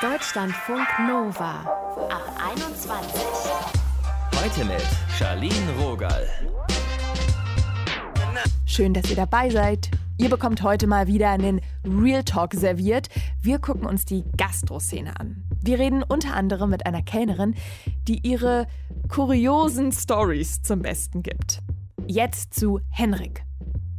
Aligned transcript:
Deutschlandfunk 0.00 0.86
Nova 1.06 1.60
ab 2.08 2.40
21. 2.52 3.22
Heute 4.34 4.64
mit 4.64 4.86
Charlene 5.18 5.72
Rogal. 5.80 6.26
Schön, 8.64 8.94
dass 8.94 9.10
ihr 9.10 9.16
dabei 9.16 9.50
seid. 9.50 9.90
Ihr 10.18 10.30
bekommt 10.30 10.62
heute 10.62 10.86
mal 10.86 11.06
wieder 11.06 11.30
einen 11.30 11.60
Real 11.84 12.24
Talk 12.24 12.54
serviert. 12.54 13.08
Wir 13.42 13.58
gucken 13.58 13.86
uns 13.86 14.04
die 14.04 14.24
Gastroszene 14.36 15.18
an. 15.18 15.44
Wir 15.60 15.78
reden 15.78 16.02
unter 16.02 16.34
anderem 16.34 16.70
mit 16.70 16.86
einer 16.86 17.02
Kellnerin, 17.02 17.54
die 18.06 18.26
ihre 18.26 18.66
kuriosen 19.08 19.92
Stories 19.92 20.62
zum 20.62 20.82
Besten 20.82 21.22
gibt. 21.22 21.60
Jetzt 22.06 22.54
zu 22.54 22.80
Henrik. 22.90 23.44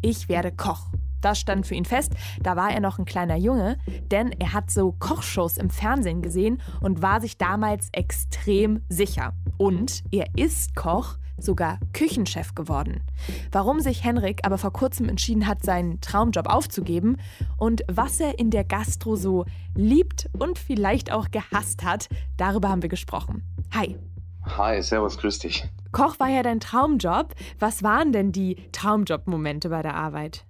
Ich 0.02 0.30
werde 0.30 0.52
Koch. 0.52 0.88
Das 1.22 1.40
stand 1.40 1.68
für 1.68 1.76
ihn 1.76 1.86
fest, 1.86 2.14
da 2.42 2.56
war 2.56 2.72
er 2.72 2.80
noch 2.80 3.00
ein 3.00 3.06
kleiner 3.06 3.36
Junge, 3.36 3.78
denn 4.12 4.32
er 4.40 4.54
hat 4.54 4.72
so 4.72 4.94
Kochshows 5.00 5.58
im 5.58 5.70
Fernsehen 5.70 6.22
gesehen 6.22 6.62
und 6.82 7.02
war 7.02 7.22
sich 7.22 7.38
damals 7.38 7.90
extrem 7.92 8.82
sicher. 8.90 9.34
Und 9.58 10.04
er 10.12 10.28
ist 10.36 10.76
Koch, 10.76 11.18
sogar 11.42 11.80
Küchenchef 11.94 12.56
geworden. 12.56 13.04
Warum 13.52 13.80
sich 13.80 14.04
Henrik 14.04 14.46
aber 14.46 14.58
vor 14.58 14.74
kurzem 14.74 15.10
entschieden 15.10 15.48
hat, 15.48 15.64
seinen 15.64 16.02
Traumjob 16.02 16.48
aufzugeben 16.48 17.18
und 17.58 17.84
was 17.88 18.20
er 18.20 18.40
in 18.40 18.52
der 18.52 18.64
Gastro 18.64 19.16
so 19.16 19.46
liebt 19.76 20.30
und 20.38 20.60
vielleicht 20.60 21.12
auch 21.12 21.32
gehasst 21.32 21.84
hat, 21.84 22.10
darüber 22.38 22.70
haben 22.70 22.82
wir 22.82 22.90
gesprochen. 22.90 23.44
Hi. 23.74 23.98
Hi, 24.46 24.82
servus, 24.82 25.18
grüß 25.18 25.40
dich. 25.40 25.68
Koch 25.92 26.20
war 26.20 26.30
ja 26.30 26.44
dein 26.44 26.60
Traumjob. 26.60 27.36
Was 27.60 27.84
waren 27.84 28.14
denn 28.14 28.32
die 28.32 28.56
Traumjob-Momente 28.72 29.70
bei 29.70 29.82
der 29.82 29.96
Arbeit? 29.96 30.46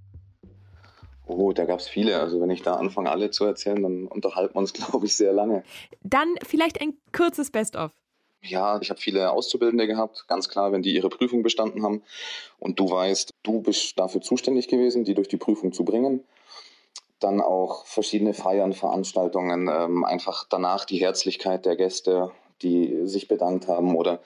Oh, 1.29 1.53
da 1.53 1.65
gab 1.65 1.79
es 1.79 1.87
viele. 1.87 2.19
Also 2.19 2.41
wenn 2.41 2.49
ich 2.49 2.63
da 2.63 2.75
anfange, 2.75 3.11
alle 3.11 3.29
zu 3.29 3.45
erzählen, 3.45 3.81
dann 3.81 4.07
unterhalten 4.07 4.55
wir 4.55 4.59
uns, 4.59 4.73
glaube 4.73 5.05
ich, 5.05 5.15
sehr 5.15 5.31
lange. 5.31 5.63
Dann 6.03 6.35
vielleicht 6.45 6.81
ein 6.81 6.97
kurzes 7.15 7.51
Best-of. 7.51 7.91
Ja, 8.41 8.79
ich 8.81 8.89
habe 8.89 8.99
viele 8.99 9.31
Auszubildende 9.31 9.85
gehabt, 9.85 10.25
ganz 10.27 10.47
klar, 10.47 10.71
wenn 10.71 10.81
die 10.81 10.95
ihre 10.95 11.09
Prüfung 11.09 11.43
bestanden 11.43 11.83
haben 11.83 12.03
und 12.57 12.79
du 12.79 12.89
weißt, 12.89 13.33
du 13.43 13.61
bist 13.61 13.99
dafür 13.99 14.21
zuständig 14.21 14.69
gewesen, 14.69 15.03
die 15.03 15.13
durch 15.13 15.27
die 15.27 15.37
Prüfung 15.37 15.73
zu 15.73 15.83
bringen. 15.83 16.23
Dann 17.19 17.41
auch 17.41 17.85
verschiedene 17.85 18.33
Feiern, 18.33 18.71
Veranstaltungen, 18.71 19.67
ähm, 19.67 20.05
einfach 20.05 20.45
danach 20.49 20.85
die 20.85 20.99
Herzlichkeit 20.99 21.65
der 21.65 21.75
Gäste, 21.75 22.31
die 22.61 23.05
sich 23.05 23.27
bedankt 23.27 23.67
haben 23.67 23.97
oder 23.97 24.21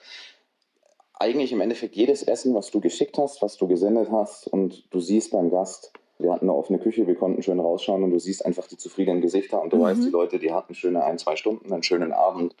eigentlich 1.14 1.50
im 1.50 1.60
Endeffekt 1.60 1.96
jedes 1.96 2.22
Essen, 2.22 2.54
was 2.54 2.70
du 2.70 2.80
geschickt 2.80 3.18
hast, 3.18 3.42
was 3.42 3.56
du 3.56 3.66
gesendet 3.66 4.10
hast 4.12 4.46
und 4.46 4.84
du 4.92 5.00
siehst 5.00 5.32
beim 5.32 5.50
Gast, 5.50 5.92
wir 6.18 6.32
hatten 6.32 6.48
eine 6.48 6.54
offene 6.54 6.78
Küche, 6.78 7.06
wir 7.06 7.16
konnten 7.16 7.42
schön 7.42 7.60
rausschauen 7.60 8.02
und 8.02 8.10
du 8.10 8.18
siehst 8.18 8.44
einfach 8.44 8.66
die 8.66 8.76
zufriedenen 8.76 9.20
Gesichter 9.20 9.60
und 9.60 9.72
du 9.72 9.76
mhm. 9.76 9.82
weißt, 9.82 10.04
die 10.04 10.10
Leute, 10.10 10.38
die 10.38 10.52
hatten 10.52 10.74
schöne 10.74 11.04
ein, 11.04 11.18
zwei 11.18 11.36
Stunden, 11.36 11.72
einen 11.72 11.82
schönen 11.82 12.12
Abend. 12.12 12.54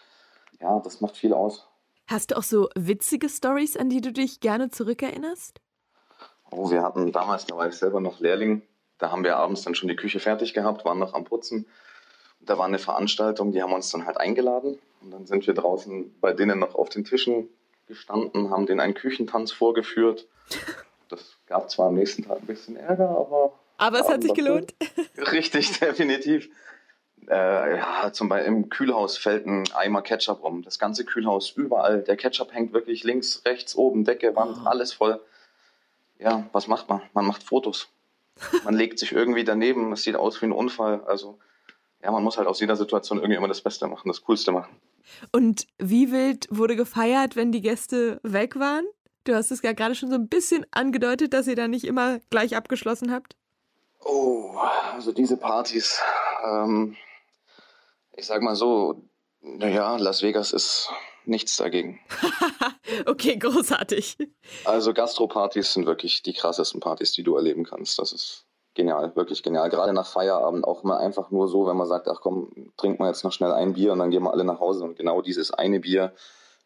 Ja, 0.60 0.80
das 0.80 1.00
macht 1.00 1.16
viel 1.16 1.32
aus. 1.32 1.68
Hast 2.06 2.30
du 2.30 2.36
auch 2.36 2.42
so 2.42 2.68
witzige 2.74 3.28
Stories, 3.28 3.76
an 3.76 3.88
die 3.88 4.00
du 4.00 4.12
dich 4.12 4.40
gerne 4.40 4.70
zurückerinnerst? 4.70 5.60
Oh, 6.50 6.70
wir 6.70 6.82
hatten 6.82 7.12
damals, 7.12 7.46
da 7.46 7.56
war 7.56 7.68
ich 7.68 7.74
selber 7.74 8.00
noch 8.00 8.20
Lehrling, 8.20 8.62
da 8.98 9.10
haben 9.10 9.24
wir 9.24 9.36
abends 9.36 9.62
dann 9.62 9.74
schon 9.74 9.88
die 9.88 9.96
Küche 9.96 10.20
fertig 10.20 10.54
gehabt, 10.54 10.84
waren 10.84 10.98
noch 10.98 11.14
am 11.14 11.24
Putzen. 11.24 11.66
Da 12.40 12.58
war 12.58 12.66
eine 12.66 12.78
Veranstaltung, 12.78 13.52
die 13.52 13.62
haben 13.62 13.72
uns 13.72 13.90
dann 13.90 14.04
halt 14.04 14.18
eingeladen 14.18 14.78
und 15.00 15.10
dann 15.10 15.26
sind 15.26 15.46
wir 15.46 15.54
draußen 15.54 16.14
bei 16.20 16.32
denen 16.32 16.58
noch 16.58 16.74
auf 16.74 16.90
den 16.90 17.04
Tischen 17.04 17.48
gestanden, 17.86 18.50
haben 18.50 18.66
denen 18.66 18.80
einen 18.80 18.94
Küchentanz 18.94 19.52
vorgeführt. 19.52 20.28
Das 21.08 21.36
gab 21.46 21.70
zwar 21.70 21.88
am 21.88 21.94
nächsten 21.94 22.24
Tag 22.24 22.40
ein 22.40 22.46
bisschen 22.46 22.76
Ärger, 22.76 23.08
aber. 23.08 23.52
Aber 23.76 24.00
es 24.00 24.08
hat 24.08 24.22
sich 24.22 24.34
gelohnt. 24.34 24.74
Richtig, 25.32 25.78
definitiv. 25.78 26.48
Äh, 27.28 27.76
ja, 27.78 28.12
zum 28.12 28.28
Beispiel 28.28 28.52
im 28.52 28.68
Kühlhaus 28.68 29.16
fällt 29.16 29.46
ein 29.46 29.64
Eimer 29.74 30.02
Ketchup 30.02 30.42
rum. 30.42 30.62
Das 30.62 30.78
ganze 30.78 31.04
Kühlhaus 31.04 31.50
überall. 31.50 32.02
Der 32.02 32.16
Ketchup 32.16 32.52
hängt 32.52 32.72
wirklich 32.72 33.02
links, 33.04 33.42
rechts, 33.44 33.74
oben, 33.74 34.04
Decke, 34.04 34.36
Wand, 34.36 34.58
oh. 34.62 34.68
alles 34.68 34.92
voll. 34.92 35.20
Ja, 36.18 36.48
was 36.52 36.68
macht 36.68 36.88
man? 36.88 37.02
Man 37.12 37.26
macht 37.26 37.42
Fotos. 37.42 37.88
Man 38.64 38.74
legt 38.74 38.98
sich 38.98 39.12
irgendwie 39.12 39.44
daneben. 39.44 39.92
Es 39.92 40.02
sieht 40.02 40.16
aus 40.16 40.40
wie 40.42 40.46
ein 40.46 40.52
Unfall. 40.52 41.02
Also, 41.06 41.38
ja, 42.02 42.10
man 42.10 42.22
muss 42.22 42.36
halt 42.36 42.46
aus 42.46 42.60
jeder 42.60 42.76
Situation 42.76 43.18
irgendwie 43.18 43.36
immer 43.36 43.48
das 43.48 43.62
Beste 43.62 43.86
machen, 43.86 44.08
das 44.08 44.22
Coolste 44.22 44.52
machen. 44.52 44.76
Und 45.32 45.66
wie 45.78 46.10
wild 46.10 46.46
wurde 46.50 46.76
gefeiert, 46.76 47.36
wenn 47.36 47.52
die 47.52 47.60
Gäste 47.60 48.20
weg 48.22 48.58
waren? 48.58 48.84
Du 49.24 49.34
hast 49.34 49.50
es 49.50 49.62
ja 49.62 49.72
gerade 49.72 49.94
schon 49.94 50.10
so 50.10 50.16
ein 50.16 50.28
bisschen 50.28 50.66
angedeutet, 50.70 51.32
dass 51.32 51.46
ihr 51.46 51.56
da 51.56 51.66
nicht 51.66 51.84
immer 51.84 52.18
gleich 52.30 52.56
abgeschlossen 52.56 53.10
habt. 53.10 53.36
Oh, 54.04 54.54
also 54.92 55.12
diese 55.12 55.38
Partys, 55.38 56.02
ähm, 56.44 56.94
ich 58.16 58.26
sag 58.26 58.42
mal 58.42 58.54
so, 58.54 59.02
naja, 59.40 59.96
Las 59.96 60.22
Vegas 60.22 60.52
ist 60.52 60.90
nichts 61.24 61.56
dagegen. 61.56 62.00
okay, 63.06 63.36
großartig. 63.38 64.18
Also 64.66 64.92
Gastropartys 64.92 65.72
sind 65.72 65.86
wirklich 65.86 66.22
die 66.22 66.34
krassesten 66.34 66.80
Partys, 66.80 67.12
die 67.12 67.22
du 67.22 67.34
erleben 67.34 67.64
kannst. 67.64 67.98
Das 67.98 68.12
ist 68.12 68.44
genial, 68.74 69.16
wirklich 69.16 69.42
genial. 69.42 69.70
Gerade 69.70 69.94
nach 69.94 70.06
Feierabend 70.06 70.64
auch 70.64 70.82
mal 70.82 70.98
einfach 70.98 71.30
nur 71.30 71.48
so, 71.48 71.66
wenn 71.66 71.78
man 71.78 71.88
sagt, 71.88 72.08
ach 72.08 72.20
komm, 72.20 72.72
trinken 72.76 73.02
wir 73.02 73.08
jetzt 73.08 73.24
noch 73.24 73.32
schnell 73.32 73.52
ein 73.52 73.72
Bier 73.72 73.92
und 73.92 74.00
dann 74.00 74.10
gehen 74.10 74.22
wir 74.22 74.32
alle 74.32 74.44
nach 74.44 74.60
Hause 74.60 74.84
und 74.84 74.96
genau 74.96 75.22
dieses 75.22 75.50
eine 75.50 75.80
Bier 75.80 76.14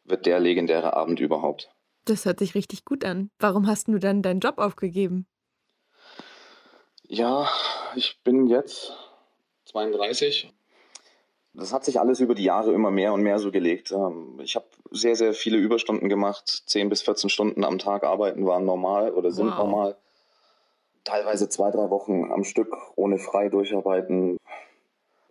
wird 0.02 0.26
der 0.26 0.40
legendäre 0.40 0.96
Abend 0.96 1.20
überhaupt. 1.20 1.70
Das 2.08 2.24
hört 2.24 2.38
sich 2.38 2.54
richtig 2.54 2.86
gut 2.86 3.04
an. 3.04 3.30
Warum 3.38 3.66
hast 3.66 3.88
du 3.88 3.98
dann 3.98 4.22
deinen 4.22 4.40
Job 4.40 4.56
aufgegeben? 4.56 5.26
Ja, 7.02 7.46
ich 7.96 8.18
bin 8.24 8.46
jetzt 8.46 8.94
32. 9.66 10.50
Das 11.52 11.74
hat 11.74 11.84
sich 11.84 12.00
alles 12.00 12.20
über 12.20 12.34
die 12.34 12.44
Jahre 12.44 12.72
immer 12.72 12.90
mehr 12.90 13.12
und 13.12 13.22
mehr 13.22 13.38
so 13.38 13.50
gelegt. 13.50 13.92
Ähm, 13.92 14.40
ich 14.42 14.56
habe 14.56 14.64
sehr, 14.90 15.16
sehr 15.16 15.34
viele 15.34 15.58
Überstunden 15.58 16.08
gemacht. 16.08 16.62
10 16.66 16.88
bis 16.88 17.02
14 17.02 17.28
Stunden 17.28 17.62
am 17.62 17.78
Tag 17.78 18.04
arbeiten 18.04 18.46
waren 18.46 18.64
normal 18.64 19.12
oder 19.12 19.30
sind 19.30 19.48
wow. 19.48 19.58
normal. 19.58 19.96
Teilweise 21.04 21.50
zwei, 21.50 21.70
drei 21.70 21.90
Wochen 21.90 22.32
am 22.32 22.44
Stück 22.44 22.74
ohne 22.96 23.18
frei 23.18 23.50
durcharbeiten. 23.50 24.38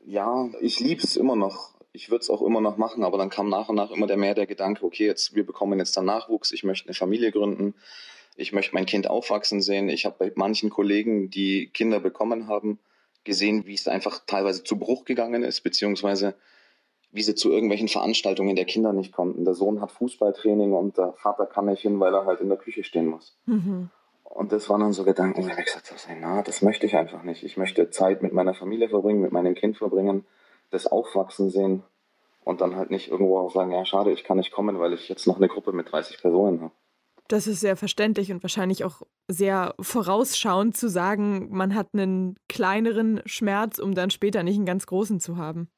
Ja, 0.05 0.47
ich 0.61 0.79
liebe 0.79 1.01
es 1.01 1.15
immer 1.15 1.35
noch 1.35 1.76
ich 1.97 2.11
würde 2.11 2.21
es 2.21 2.29
auch 2.29 2.43
immer 2.43 2.61
noch 2.61 2.77
machen, 2.77 3.03
aber 3.03 3.17
dann 3.17 3.31
kam 3.31 3.49
nach 3.49 3.69
und 3.69 3.75
nach 3.75 3.89
immer 3.89 4.05
der 4.05 4.17
mehr 4.17 4.35
der 4.35 4.45
Gedanke, 4.45 4.85
okay, 4.85 5.07
jetzt 5.07 5.33
wir 5.33 5.43
bekommen 5.43 5.79
jetzt 5.79 5.97
dann 5.97 6.05
Nachwuchs, 6.05 6.51
ich 6.51 6.63
möchte 6.63 6.87
eine 6.87 6.93
Familie 6.93 7.31
gründen, 7.31 7.73
ich 8.35 8.53
möchte 8.53 8.75
mein 8.75 8.85
Kind 8.85 9.09
aufwachsen 9.09 9.61
sehen. 9.61 9.89
Ich 9.89 10.05
habe 10.05 10.15
bei 10.19 10.31
manchen 10.35 10.69
Kollegen, 10.69 11.31
die 11.31 11.71
Kinder 11.73 11.99
bekommen 11.99 12.47
haben, 12.47 12.77
gesehen, 13.23 13.65
wie 13.65 13.73
es 13.73 13.87
einfach 13.87 14.21
teilweise 14.27 14.63
zu 14.63 14.77
Bruch 14.77 15.05
gegangen 15.05 15.41
ist, 15.41 15.61
beziehungsweise 15.61 16.35
wie 17.11 17.23
sie 17.23 17.33
zu 17.33 17.51
irgendwelchen 17.51 17.87
Veranstaltungen 17.87 18.55
der 18.55 18.65
Kinder 18.65 18.93
nicht 18.93 19.11
konnten. 19.11 19.43
Der 19.43 19.55
Sohn 19.55 19.81
hat 19.81 19.91
Fußballtraining 19.91 20.73
und 20.73 20.99
der 20.99 21.13
Vater 21.13 21.47
kann 21.47 21.65
nicht 21.65 21.81
hin, 21.81 21.99
weil 21.99 22.13
er 22.13 22.25
halt 22.25 22.41
in 22.41 22.49
der 22.49 22.59
Küche 22.59 22.83
stehen 22.83 23.07
muss. 23.07 23.35
Mhm. 23.47 23.89
Und 24.23 24.51
das 24.51 24.69
waren 24.69 24.81
dann 24.81 24.93
so 24.93 25.03
Gedanken, 25.03 25.43
wo 25.43 25.47
ich 25.47 25.65
gesagt 25.65 25.89
habe, 25.89 26.19
na, 26.21 26.43
das 26.43 26.61
möchte 26.61 26.85
ich 26.85 26.95
einfach 26.95 27.23
nicht. 27.23 27.43
Ich 27.43 27.57
möchte 27.57 27.89
Zeit 27.89 28.21
mit 28.21 28.33
meiner 28.33 28.53
Familie 28.53 28.87
verbringen, 28.87 29.21
mit 29.21 29.31
meinem 29.31 29.55
Kind 29.55 29.77
verbringen 29.77 30.25
das 30.69 30.87
Aufwachsen 30.87 31.49
sehen 31.49 31.83
und 32.43 32.61
dann 32.61 32.75
halt 32.75 32.91
nicht 32.91 33.09
irgendwo 33.09 33.39
auch 33.39 33.51
sagen, 33.51 33.71
ja, 33.71 33.85
schade, 33.85 34.11
ich 34.11 34.23
kann 34.23 34.37
nicht 34.37 34.51
kommen, 34.51 34.79
weil 34.79 34.93
ich 34.93 35.09
jetzt 35.09 35.27
noch 35.27 35.37
eine 35.37 35.47
Gruppe 35.47 35.73
mit 35.73 35.91
30 35.91 36.19
Personen 36.19 36.61
habe. 36.61 36.73
Das 37.27 37.45
ist 37.45 37.59
sehr 37.59 37.75
verständlich 37.75 38.31
und 38.31 38.41
wahrscheinlich 38.41 38.85
auch 38.85 39.01
sehr 39.27 39.75
vorausschauend 39.81 40.77
zu 40.77 40.89
sagen, 40.89 41.49
man 41.51 41.75
hat 41.75 41.89
einen 41.93 42.37
kleineren 42.47 43.21
Schmerz, 43.25 43.79
um 43.79 43.93
dann 43.93 44.11
später 44.11 44.43
nicht 44.43 44.55
einen 44.55 44.65
ganz 44.65 44.85
großen 44.87 45.19
zu 45.19 45.35
haben. 45.35 45.69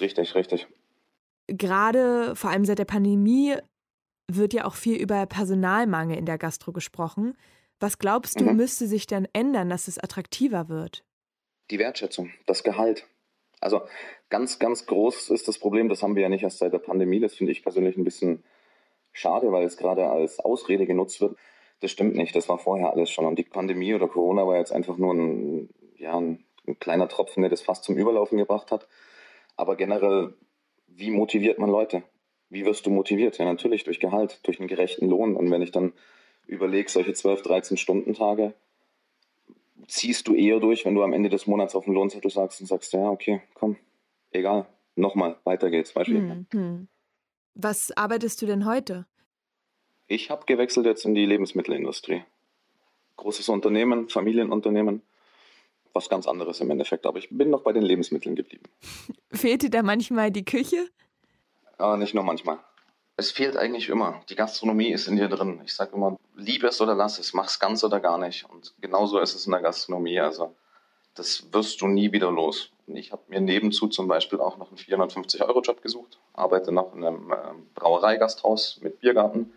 Richtig, 0.00 0.34
richtig. 0.34 0.66
Gerade 1.46 2.34
vor 2.34 2.50
allem 2.50 2.64
seit 2.64 2.80
der 2.80 2.86
Pandemie 2.86 3.54
wird 4.28 4.52
ja 4.52 4.64
auch 4.64 4.74
viel 4.74 4.96
über 4.96 5.26
Personalmangel 5.26 6.18
in 6.18 6.26
der 6.26 6.38
Gastro 6.38 6.72
gesprochen. 6.72 7.36
Was 7.78 7.98
glaubst 7.98 8.40
du, 8.40 8.44
mhm. 8.44 8.56
müsste 8.56 8.88
sich 8.88 9.06
denn 9.06 9.28
ändern, 9.32 9.70
dass 9.70 9.86
es 9.86 9.98
attraktiver 9.98 10.68
wird? 10.68 11.04
Die 11.70 11.78
Wertschätzung, 11.78 12.30
das 12.46 12.64
Gehalt. 12.64 13.06
Also 13.66 13.82
ganz, 14.30 14.60
ganz 14.60 14.86
groß 14.86 15.30
ist 15.30 15.48
das 15.48 15.58
Problem, 15.58 15.88
das 15.88 16.00
haben 16.00 16.14
wir 16.14 16.22
ja 16.22 16.28
nicht 16.28 16.44
erst 16.44 16.58
seit 16.58 16.72
der 16.72 16.78
Pandemie. 16.78 17.18
Das 17.18 17.34
finde 17.34 17.50
ich 17.50 17.64
persönlich 17.64 17.96
ein 17.96 18.04
bisschen 18.04 18.44
schade, 19.10 19.50
weil 19.50 19.64
es 19.64 19.76
gerade 19.76 20.08
als 20.08 20.38
Ausrede 20.38 20.86
genutzt 20.86 21.20
wird. 21.20 21.36
Das 21.80 21.90
stimmt 21.90 22.14
nicht, 22.14 22.36
das 22.36 22.48
war 22.48 22.58
vorher 22.58 22.92
alles 22.92 23.10
schon. 23.10 23.26
Und 23.26 23.40
die 23.40 23.42
Pandemie 23.42 23.92
oder 23.92 24.06
Corona 24.06 24.46
war 24.46 24.56
jetzt 24.56 24.70
einfach 24.70 24.98
nur 24.98 25.14
ein, 25.14 25.68
ja, 25.96 26.16
ein, 26.16 26.44
ein 26.68 26.78
kleiner 26.78 27.08
Tropfen, 27.08 27.42
der 27.42 27.50
das 27.50 27.60
fast 27.60 27.82
zum 27.82 27.96
Überlaufen 27.96 28.38
gebracht 28.38 28.70
hat. 28.70 28.86
Aber 29.56 29.74
generell, 29.74 30.34
wie 30.86 31.10
motiviert 31.10 31.58
man 31.58 31.68
Leute? 31.68 32.04
Wie 32.48 32.64
wirst 32.64 32.86
du 32.86 32.90
motiviert? 32.90 33.36
Ja, 33.38 33.46
natürlich 33.46 33.82
durch 33.82 33.98
Gehalt, 33.98 34.46
durch 34.46 34.60
einen 34.60 34.68
gerechten 34.68 35.08
Lohn. 35.08 35.34
Und 35.34 35.50
wenn 35.50 35.62
ich 35.62 35.72
dann 35.72 35.92
überlege, 36.46 36.88
solche 36.88 37.14
12, 37.14 37.42
13 37.42 37.76
Stunden 37.78 38.14
Tage, 38.14 38.54
ziehst 39.86 40.28
du 40.28 40.34
eher 40.34 40.60
durch, 40.60 40.84
wenn 40.84 40.94
du 40.94 41.02
am 41.02 41.12
Ende 41.12 41.28
des 41.28 41.46
Monats 41.46 41.74
auf 41.74 41.84
den 41.84 41.94
Lohnzettel 41.94 42.30
sagst 42.30 42.60
und 42.60 42.66
sagst, 42.66 42.92
ja, 42.92 43.08
okay, 43.10 43.42
komm, 43.54 43.76
egal, 44.30 44.66
nochmal, 44.94 45.36
weiter 45.44 45.70
geht's. 45.70 45.92
Beispiel. 45.92 46.46
Hm, 46.50 46.88
Was 47.54 47.96
arbeitest 47.96 48.40
du 48.42 48.46
denn 48.46 48.66
heute? 48.66 49.06
Ich 50.08 50.30
habe 50.30 50.46
gewechselt 50.46 50.86
jetzt 50.86 51.04
in 51.04 51.14
die 51.14 51.26
Lebensmittelindustrie. 51.26 52.22
Großes 53.16 53.48
Unternehmen, 53.48 54.08
Familienunternehmen, 54.08 55.02
was 55.92 56.08
ganz 56.08 56.26
anderes 56.28 56.60
im 56.60 56.70
Endeffekt, 56.70 57.06
aber 57.06 57.18
ich 57.18 57.28
bin 57.30 57.50
noch 57.50 57.62
bei 57.62 57.72
den 57.72 57.82
Lebensmitteln 57.82 58.36
geblieben. 58.36 58.64
Fehlt 59.32 59.62
dir 59.62 59.70
da 59.70 59.82
manchmal 59.82 60.30
die 60.30 60.44
Küche? 60.44 60.88
Aber 61.78 61.96
nicht 61.96 62.14
nur 62.14 62.24
manchmal. 62.24 62.58
Es 63.18 63.30
fehlt 63.30 63.56
eigentlich 63.56 63.88
immer. 63.88 64.20
Die 64.28 64.34
Gastronomie 64.34 64.92
ist 64.92 65.08
in 65.08 65.16
dir 65.16 65.28
drin. 65.28 65.60
Ich 65.64 65.74
sage 65.74 65.96
immer, 65.96 66.18
lieb 66.36 66.64
es 66.64 66.80
oder 66.82 66.94
lass 66.94 67.18
es, 67.18 67.32
mach's 67.32 67.58
ganz 67.58 67.82
oder 67.82 67.98
gar 67.98 68.18
nicht. 68.18 68.44
Und 68.48 68.74
genauso 68.80 69.18
ist 69.20 69.34
es 69.34 69.46
in 69.46 69.52
der 69.52 69.62
Gastronomie. 69.62 70.20
Also 70.20 70.54
das 71.14 71.50
wirst 71.50 71.80
du 71.80 71.86
nie 71.86 72.12
wieder 72.12 72.30
los. 72.30 72.70
Und 72.86 72.96
ich 72.96 73.12
habe 73.12 73.22
mir 73.28 73.40
nebenzu 73.40 73.88
zum 73.88 74.06
Beispiel 74.06 74.38
auch 74.38 74.58
noch 74.58 74.68
einen 74.68 74.76
450-Euro-Job 74.76 75.82
gesucht, 75.82 76.18
arbeite 76.34 76.72
noch 76.72 76.94
in 76.94 77.04
einem 77.04 77.32
äh, 77.32 77.36
Brauereigasthaus 77.74 78.80
mit 78.82 79.00
Biergarten, 79.00 79.52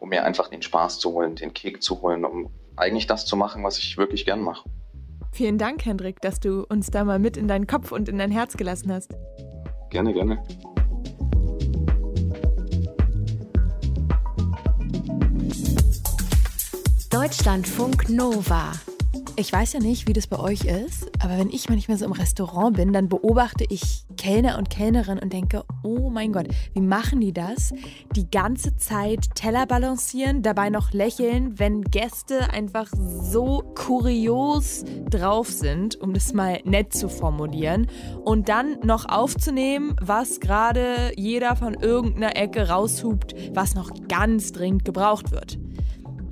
um 0.00 0.08
mir 0.08 0.24
einfach 0.24 0.48
den 0.48 0.62
Spaß 0.62 0.98
zu 0.98 1.12
holen, 1.12 1.36
den 1.36 1.52
Kick 1.52 1.82
zu 1.82 2.00
holen, 2.00 2.24
um 2.24 2.50
eigentlich 2.76 3.06
das 3.06 3.26
zu 3.26 3.36
machen, 3.36 3.62
was 3.64 3.78
ich 3.78 3.98
wirklich 3.98 4.24
gern 4.24 4.40
mache. 4.40 4.68
Vielen 5.30 5.58
Dank, 5.58 5.84
Hendrik, 5.84 6.20
dass 6.22 6.40
du 6.40 6.64
uns 6.68 6.90
da 6.90 7.04
mal 7.04 7.18
mit 7.18 7.36
in 7.36 7.48
deinen 7.48 7.66
Kopf 7.66 7.92
und 7.92 8.08
in 8.08 8.16
dein 8.16 8.30
Herz 8.30 8.56
gelassen 8.56 8.90
hast. 8.90 9.14
Gerne, 9.90 10.14
gerne. 10.14 10.42
Deutschlandfunk 17.28 18.08
Nova. 18.08 18.72
Ich 19.36 19.52
weiß 19.52 19.74
ja 19.74 19.80
nicht, 19.80 20.08
wie 20.08 20.14
das 20.14 20.28
bei 20.28 20.38
euch 20.38 20.64
ist, 20.64 21.10
aber 21.22 21.36
wenn 21.36 21.50
ich 21.50 21.68
manchmal 21.68 21.98
so 21.98 22.06
im 22.06 22.12
Restaurant 22.12 22.74
bin, 22.74 22.94
dann 22.94 23.10
beobachte 23.10 23.66
ich 23.68 24.06
Kellner 24.16 24.56
und 24.56 24.70
Kellnerinnen 24.70 25.22
und 25.22 25.30
denke, 25.30 25.62
oh 25.82 26.08
mein 26.08 26.32
Gott, 26.32 26.48
wie 26.72 26.80
machen 26.80 27.20
die 27.20 27.34
das? 27.34 27.74
Die 28.16 28.30
ganze 28.30 28.78
Zeit 28.78 29.34
Teller 29.34 29.66
balancieren, 29.66 30.40
dabei 30.40 30.70
noch 30.70 30.94
lächeln, 30.94 31.58
wenn 31.58 31.82
Gäste 31.82 32.48
einfach 32.50 32.88
so 32.96 33.74
kurios 33.74 34.86
drauf 35.10 35.50
sind, 35.50 36.00
um 36.00 36.14
das 36.14 36.32
mal 36.32 36.60
nett 36.64 36.94
zu 36.94 37.10
formulieren, 37.10 37.88
und 38.24 38.48
dann 38.48 38.78
noch 38.84 39.06
aufzunehmen, 39.06 39.94
was 40.00 40.40
gerade 40.40 41.12
jeder 41.14 41.56
von 41.56 41.74
irgendeiner 41.74 42.36
Ecke 42.36 42.70
raushupt, 42.70 43.34
was 43.52 43.74
noch 43.74 43.90
ganz 44.08 44.52
dringend 44.52 44.86
gebraucht 44.86 45.30
wird. 45.30 45.58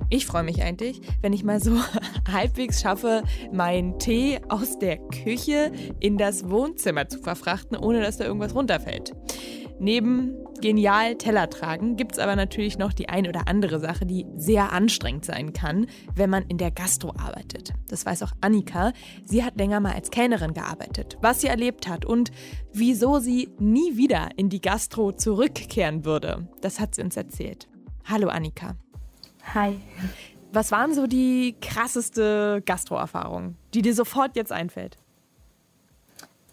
Ich 0.09 0.25
freue 0.25 0.43
mich 0.43 0.63
eigentlich, 0.63 1.01
wenn 1.21 1.33
ich 1.33 1.43
mal 1.43 1.61
so 1.61 1.77
halbwegs 2.31 2.81
schaffe, 2.81 3.23
meinen 3.51 3.99
Tee 3.99 4.39
aus 4.47 4.79
der 4.79 4.97
Küche 4.97 5.71
in 5.99 6.17
das 6.17 6.49
Wohnzimmer 6.49 7.09
zu 7.09 7.19
verfrachten, 7.19 7.75
ohne 7.75 8.01
dass 8.01 8.17
da 8.17 8.23
irgendwas 8.23 8.55
runterfällt. 8.55 9.13
Neben 9.79 10.33
genial 10.61 11.15
Teller 11.15 11.49
tragen 11.49 11.97
gibt 11.97 12.13
es 12.13 12.19
aber 12.19 12.35
natürlich 12.35 12.77
noch 12.77 12.93
die 12.93 13.09
ein 13.09 13.27
oder 13.27 13.47
andere 13.47 13.79
Sache, 13.79 14.05
die 14.05 14.25
sehr 14.37 14.71
anstrengend 14.71 15.25
sein 15.25 15.51
kann, 15.51 15.87
wenn 16.15 16.29
man 16.29 16.45
in 16.47 16.57
der 16.57 16.71
Gastro 16.71 17.09
arbeitet. 17.09 17.73
Das 17.89 18.05
weiß 18.05 18.23
auch 18.23 18.31
Annika. 18.39 18.93
Sie 19.25 19.43
hat 19.43 19.57
länger 19.57 19.81
mal 19.81 19.93
als 19.93 20.09
Kellnerin 20.09 20.53
gearbeitet, 20.53 21.17
was 21.21 21.41
sie 21.41 21.47
erlebt 21.47 21.87
hat 21.87 22.05
und 22.05 22.31
wieso 22.73 23.19
sie 23.19 23.49
nie 23.59 23.97
wieder 23.97 24.29
in 24.37 24.49
die 24.49 24.61
Gastro 24.61 25.11
zurückkehren 25.11 26.05
würde. 26.05 26.47
Das 26.61 26.79
hat 26.79 26.95
sie 26.95 27.03
uns 27.03 27.17
erzählt. 27.17 27.67
Hallo 28.05 28.29
Annika. 28.29 28.77
Hi. 29.53 29.79
Was 30.51 30.71
waren 30.71 30.93
so 30.93 31.07
die 31.07 31.55
krasseste 31.61 32.61
Gastro-Erfahrung, 32.65 33.55
die 33.73 33.81
dir 33.81 33.93
sofort 33.93 34.35
jetzt 34.35 34.51
einfällt? 34.51 34.97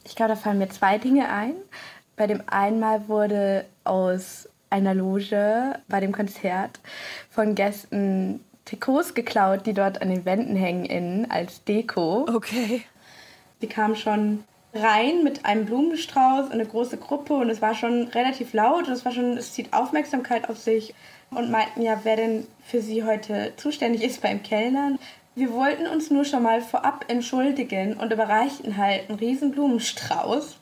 Ich 0.05 0.17
glaube, 0.17 0.31
da 0.31 0.37
fallen 0.37 0.59
mir 0.59 0.69
zwei 0.69 0.99
Dinge 0.99 1.29
ein. 1.29 1.55
Bei 2.17 2.27
dem 2.27 2.43
einmal 2.47 3.09
wurde 3.09 3.65
aus 3.85 4.49
einer 4.71 4.95
Loge 4.95 5.79
bei 5.89 6.01
dem 6.01 6.13
Konzert 6.13 6.81
von 7.31 7.55
Gästen 7.55 8.41
Trikots 8.65 9.15
geklaut, 9.15 9.67
die 9.67 9.75
dort 9.75 10.01
an 10.01 10.09
den 10.09 10.25
Wänden 10.25 10.57
hängen 10.57 10.85
innen 10.85 11.31
als 11.31 11.65
Deko. 11.65 12.27
Okay. 12.29 12.83
Die 13.63 13.69
kamen 13.69 13.97
schon 13.97 14.45
rein 14.75 15.23
mit 15.23 15.45
einem 15.45 15.67
Blumenstrauß, 15.67 16.51
eine 16.51 16.67
große 16.67 16.97
Gruppe 16.97 17.35
und 17.35 17.49
es 17.49 17.63
war 17.63 17.75
schon 17.75 18.09
relativ 18.09 18.53
laut 18.53 18.89
und 18.89 18.93
es 18.93 19.05
war 19.05 19.13
schon, 19.13 19.37
es 19.37 19.53
zieht 19.53 19.73
Aufmerksamkeit 19.73 20.49
auf 20.49 20.59
sich 20.59 20.95
und 21.31 21.51
meinten 21.51 21.83
ja, 21.83 22.01
wer 22.03 22.17
denn 22.17 22.47
für 22.67 22.81
sie 22.81 23.05
heute 23.05 23.53
zuständig 23.57 24.03
ist 24.03 24.21
beim 24.23 24.43
Kellnern. 24.43 24.99
Wir 25.37 25.53
wollten 25.53 25.87
uns 25.87 26.11
nur 26.11 26.25
schon 26.25 26.43
mal 26.43 26.61
vorab 26.61 27.05
entschuldigen 27.09 27.95
und 27.95 28.13
überreichten 28.13 28.77
halt 28.77 29.09
einen 29.09 29.19
riesen 29.19 29.51
Blumenstrauß 29.51 30.57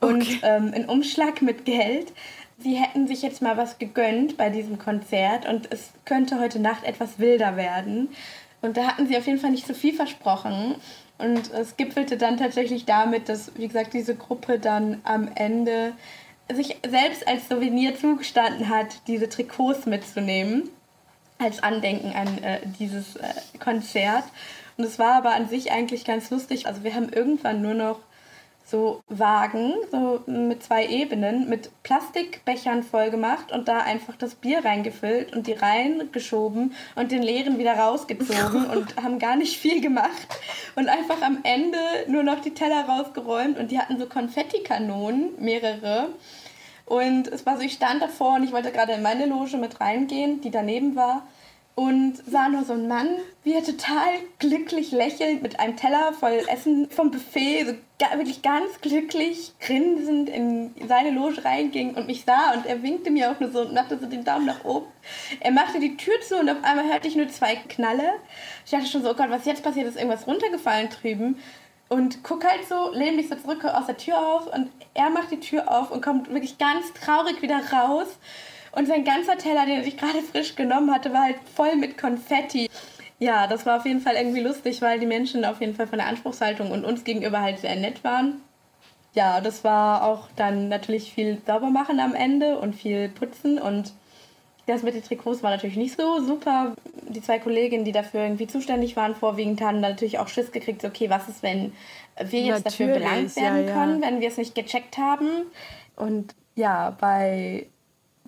und 0.00 0.22
okay. 0.22 0.38
ähm, 0.42 0.72
einen 0.74 0.86
Umschlag 0.86 1.42
mit 1.42 1.64
Geld. 1.64 2.12
Sie 2.58 2.74
hätten 2.74 3.08
sich 3.08 3.22
jetzt 3.22 3.42
mal 3.42 3.56
was 3.56 3.78
gegönnt 3.78 4.36
bei 4.36 4.50
diesem 4.50 4.78
Konzert 4.78 5.48
und 5.48 5.72
es 5.72 5.92
könnte 6.04 6.38
heute 6.38 6.60
Nacht 6.60 6.84
etwas 6.84 7.18
wilder 7.18 7.56
werden. 7.56 8.08
Und 8.62 8.76
da 8.76 8.86
hatten 8.86 9.06
sie 9.06 9.16
auf 9.16 9.26
jeden 9.26 9.38
Fall 9.38 9.50
nicht 9.50 9.66
so 9.66 9.74
viel 9.74 9.94
versprochen. 9.94 10.76
Und 11.18 11.52
es 11.52 11.76
gipfelte 11.76 12.16
dann 12.16 12.36
tatsächlich 12.36 12.84
damit, 12.86 13.28
dass, 13.28 13.52
wie 13.56 13.68
gesagt, 13.68 13.94
diese 13.94 14.16
Gruppe 14.16 14.58
dann 14.58 15.00
am 15.04 15.28
Ende 15.34 15.92
sich 16.52 16.76
selbst 16.86 17.26
als 17.26 17.48
Souvenir 17.48 17.96
zugestanden 17.96 18.68
hat, 18.68 19.06
diese 19.06 19.28
Trikots 19.28 19.86
mitzunehmen, 19.86 20.68
als 21.38 21.62
Andenken 21.62 22.12
an 22.12 22.42
äh, 22.42 22.60
dieses 22.78 23.16
äh, 23.16 23.28
Konzert. 23.58 24.24
Und 24.76 24.84
es 24.84 24.98
war 24.98 25.14
aber 25.14 25.34
an 25.34 25.48
sich 25.48 25.70
eigentlich 25.72 26.04
ganz 26.04 26.30
lustig. 26.30 26.66
Also 26.66 26.82
wir 26.84 26.94
haben 26.94 27.08
irgendwann 27.08 27.62
nur 27.62 27.74
noch 27.74 28.00
so 28.64 29.02
Wagen, 29.08 29.74
so 29.90 30.22
mit 30.26 30.62
zwei 30.62 30.86
Ebenen, 30.86 31.48
mit 31.48 31.70
Plastikbechern 31.82 32.82
voll 32.82 33.10
gemacht 33.10 33.52
und 33.52 33.68
da 33.68 33.78
einfach 33.78 34.16
das 34.16 34.34
Bier 34.34 34.64
reingefüllt 34.64 35.34
und 35.34 35.46
die 35.46 35.52
reingeschoben 35.52 36.72
und 36.96 37.12
den 37.12 37.22
leeren 37.22 37.58
wieder 37.58 37.74
rausgezogen 37.74 38.66
und 38.70 38.96
haben 38.96 39.18
gar 39.18 39.36
nicht 39.36 39.58
viel 39.58 39.82
gemacht 39.82 40.28
und 40.76 40.88
einfach 40.88 41.20
am 41.20 41.38
Ende 41.42 41.78
nur 42.08 42.22
noch 42.22 42.40
die 42.40 42.54
Teller 42.54 42.86
rausgeräumt 42.88 43.58
und 43.58 43.70
die 43.70 43.78
hatten 43.78 43.98
so 43.98 44.06
Konfettikanonen, 44.06 45.34
mehrere. 45.38 46.08
Und 46.86 47.28
es 47.28 47.46
war 47.46 47.56
so, 47.56 47.62
ich 47.62 47.72
stand 47.72 48.02
davor 48.02 48.34
und 48.36 48.44
ich 48.44 48.52
wollte 48.52 48.70
gerade 48.70 48.92
in 48.92 49.02
meine 49.02 49.26
Loge 49.26 49.56
mit 49.56 49.80
reingehen, 49.80 50.40
die 50.40 50.50
daneben 50.50 50.96
war 50.96 51.26
und 51.74 52.22
sah 52.26 52.48
nur 52.48 52.64
so 52.64 52.72
einen 52.72 52.86
Mann, 52.86 53.08
wie 53.42 53.52
er 53.52 53.64
total 53.64 54.08
glücklich 54.38 54.92
lächelnd 54.92 55.42
mit 55.42 55.58
einem 55.58 55.76
Teller 55.76 56.12
voll 56.12 56.40
Essen 56.48 56.88
vom 56.88 57.10
Buffet, 57.10 57.64
so 57.64 57.72
wirklich 58.16 58.42
ganz 58.42 58.80
glücklich, 58.80 59.52
grinsend 59.60 60.28
in 60.28 60.74
seine 60.86 61.10
Loge 61.10 61.44
reinging 61.44 61.94
und 61.94 62.06
mich 62.06 62.24
sah 62.24 62.52
und 62.52 62.66
er 62.66 62.82
winkte 62.82 63.10
mir 63.10 63.30
auch 63.30 63.40
nur 63.40 63.50
so 63.50 63.62
und 63.62 63.74
machte 63.74 63.98
so 63.98 64.06
den 64.06 64.24
Daumen 64.24 64.46
nach 64.46 64.64
oben. 64.64 64.86
Er 65.40 65.50
machte 65.50 65.80
die 65.80 65.96
Tür 65.96 66.20
zu 66.20 66.36
und 66.38 66.48
auf 66.48 66.62
einmal 66.62 66.86
hörte 66.86 67.08
ich 67.08 67.16
nur 67.16 67.28
zwei 67.28 67.56
Knalle. 67.56 68.12
Ich 68.64 68.70
dachte 68.70 68.86
schon 68.86 69.02
so, 69.02 69.10
oh 69.10 69.14
Gott, 69.14 69.30
was 69.30 69.44
jetzt 69.44 69.64
passiert? 69.64 69.88
Ist 69.88 69.96
irgendwas 69.96 70.26
runtergefallen 70.26 70.90
drüben? 70.90 71.38
Und 71.88 72.22
guck 72.22 72.44
halt 72.44 72.66
so, 72.68 72.92
lehne 72.92 73.16
mich 73.16 73.28
so 73.28 73.34
zurück 73.36 73.64
aus 73.64 73.86
der 73.86 73.96
Tür 73.96 74.18
auf 74.18 74.52
und 74.52 74.70
er 74.94 75.10
macht 75.10 75.30
die 75.30 75.40
Tür 75.40 75.70
auf 75.70 75.90
und 75.90 76.02
kommt 76.02 76.28
wirklich 76.28 76.58
ganz 76.58 76.92
traurig 76.92 77.42
wieder 77.42 77.60
raus 77.72 78.18
und 78.74 78.86
sein 78.86 79.04
ganzer 79.04 79.38
Teller, 79.38 79.66
den 79.66 79.84
sich 79.84 79.96
gerade 79.96 80.20
frisch 80.20 80.56
genommen 80.56 80.92
hatte, 80.92 81.12
war 81.12 81.22
halt 81.22 81.36
voll 81.54 81.76
mit 81.76 81.98
Konfetti. 81.98 82.68
Ja, 83.18 83.46
das 83.46 83.64
war 83.64 83.78
auf 83.78 83.86
jeden 83.86 84.00
Fall 84.00 84.16
irgendwie 84.16 84.40
lustig, 84.40 84.82
weil 84.82 84.98
die 84.98 85.06
Menschen 85.06 85.44
auf 85.44 85.60
jeden 85.60 85.74
Fall 85.74 85.86
von 85.86 85.98
der 85.98 86.08
Anspruchshaltung 86.08 86.70
und 86.70 86.84
uns 86.84 87.04
gegenüber 87.04 87.40
halt 87.40 87.60
sehr 87.60 87.76
nett 87.76 88.02
waren. 88.02 88.40
Ja, 89.14 89.40
das 89.40 89.62
war 89.62 90.02
auch 90.02 90.28
dann 90.34 90.68
natürlich 90.68 91.12
viel 91.12 91.38
sauber 91.46 91.70
machen 91.70 92.00
am 92.00 92.14
Ende 92.14 92.58
und 92.58 92.74
viel 92.74 93.08
putzen 93.08 93.60
und 93.60 93.92
das 94.66 94.82
mit 94.82 94.94
den 94.94 95.02
Trikots 95.02 95.42
war 95.42 95.50
natürlich 95.50 95.76
nicht 95.76 95.96
so 95.96 96.20
super. 96.24 96.74
Die 97.08 97.20
zwei 97.20 97.38
Kolleginnen, 97.38 97.84
die 97.84 97.92
dafür 97.92 98.22
irgendwie 98.22 98.46
zuständig 98.46 98.96
waren, 98.96 99.14
vorwiegend 99.14 99.60
haben 99.60 99.80
natürlich 99.80 100.18
auch 100.18 100.28
Schiss 100.28 100.52
gekriegt, 100.52 100.84
okay, 100.84 101.10
was 101.10 101.28
ist, 101.28 101.42
wenn 101.42 101.72
wir 102.18 102.40
jetzt 102.40 102.64
natürlich, 102.64 102.94
dafür 102.94 102.94
belangt 102.94 103.36
werden 103.36 103.66
ja, 103.66 103.72
können, 103.72 104.02
wenn 104.02 104.20
wir 104.20 104.28
es 104.28 104.38
nicht 104.38 104.54
gecheckt 104.54 104.96
haben. 104.96 105.28
Und 105.96 106.34
ja, 106.54 106.96
bei 106.98 107.66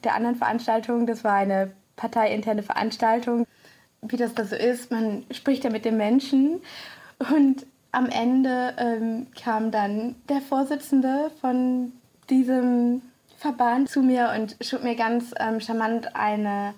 der 0.04 0.14
anderen 0.14 0.36
Veranstaltung. 0.36 1.06
Das 1.06 1.24
war 1.24 1.34
eine 1.34 1.72
parteiinterne 1.96 2.62
Veranstaltung. 2.62 3.46
Wie 4.02 4.16
das 4.16 4.34
da 4.34 4.44
so 4.44 4.54
ist, 4.54 4.90
man 4.90 5.24
spricht 5.30 5.64
ja 5.64 5.70
mit 5.70 5.84
den 5.84 5.96
Menschen. 5.96 6.60
Und 7.18 7.66
am 7.92 8.08
Ende 8.08 8.74
ähm, 8.78 9.26
kam 9.40 9.70
dann 9.70 10.16
der 10.28 10.40
Vorsitzende 10.40 11.30
von 11.40 11.92
diesem 12.28 13.02
Verband 13.38 13.88
zu 13.88 14.02
mir 14.02 14.32
und 14.36 14.56
schob 14.60 14.82
mir 14.82 14.96
ganz 14.96 15.32
ähm, 15.38 15.60
charmant 15.60 16.14
eine 16.14 16.74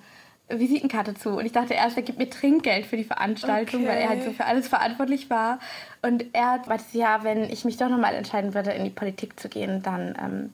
Visitenkarte 0.49 1.15
zu. 1.15 1.31
Und 1.31 1.45
ich 1.45 1.53
dachte 1.53 1.75
erst, 1.75 1.97
er 1.97 2.03
gibt 2.03 2.19
mir 2.19 2.31
Trinkgeld 2.31 2.87
für 2.87 2.97
die 2.97 3.05
Veranstaltung, 3.05 3.83
okay. 3.83 3.89
weil 3.89 3.99
er 3.99 4.09
halt 4.09 4.25
so 4.25 4.33
für 4.33 4.45
alles 4.45 4.69
verantwortlich 4.69 5.29
war. 5.29 5.59
Und 6.03 6.27
er 6.33 6.63
meinte, 6.67 6.85
ja, 6.93 7.23
wenn 7.23 7.45
ich 7.45 7.65
mich 7.65 7.77
doch 7.77 7.89
nochmal 7.89 8.15
entscheiden 8.15 8.55
würde, 8.55 8.71
in 8.71 8.85
die 8.85 8.91
Politik 8.91 9.39
zu 9.39 9.49
gehen, 9.49 9.83
dann 9.83 10.15
ähm, 10.23 10.53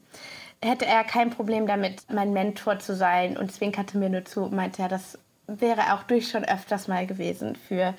hätte 0.63 0.87
er 0.87 1.05
kein 1.05 1.31
Problem 1.31 1.67
damit, 1.67 2.03
mein 2.11 2.33
Mentor 2.33 2.79
zu 2.79 2.95
sein 2.95 3.37
und 3.37 3.53
zwinkerte 3.53 3.99
mir 3.99 4.09
nur 4.09 4.25
zu, 4.25 4.47
meinte 4.47 4.83
er, 4.83 4.89
das 4.89 5.19
wäre 5.47 5.95
auch 5.95 6.03
durch 6.05 6.29
schon 6.29 6.45
öfters 6.45 6.89
mal 6.89 7.07
gewesen 7.07 7.57
für 7.57 7.95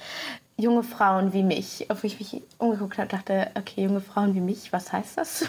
junge 0.57 0.83
Frauen 0.83 1.33
wie 1.33 1.43
mich. 1.43 1.89
Auf 1.89 2.03
ich 2.03 2.19
mich 2.19 2.41
umgeguckt 2.57 2.97
habe, 2.97 3.07
dachte, 3.07 3.51
okay, 3.55 3.83
junge 3.83 4.01
Frauen 4.01 4.35
wie 4.35 4.41
mich, 4.41 4.73
was 4.73 4.91
heißt 4.91 5.17
das? 5.17 5.45